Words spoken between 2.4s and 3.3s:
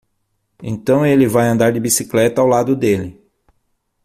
ao lado dele!